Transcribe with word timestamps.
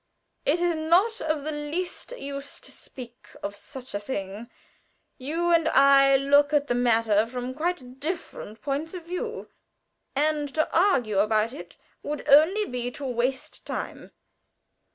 "It 0.47 0.59
is 0.59 0.75
not 0.75 1.21
of 1.21 1.43
the 1.43 1.51
least 1.51 2.11
use 2.17 2.59
to 2.61 2.71
speak 2.71 3.35
of 3.43 3.55
such 3.55 3.93
a 3.93 3.99
thing. 3.99 4.49
You 5.19 5.51
and 5.51 5.69
I 5.69 6.17
look 6.17 6.51
at 6.53 6.65
the 6.65 6.73
matter 6.73 7.27
from 7.27 7.53
quite 7.53 7.99
different 7.99 8.63
points 8.63 8.95
of 8.95 9.05
view, 9.05 9.51
and 10.15 10.51
to 10.55 10.67
argue 10.75 11.19
about 11.19 11.53
it 11.53 11.75
would 12.01 12.27
only 12.27 12.65
be 12.65 12.89
to 12.89 13.05
waste 13.05 13.63
time." 13.63 14.09